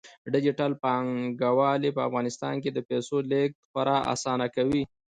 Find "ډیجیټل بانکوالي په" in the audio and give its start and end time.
0.33-2.01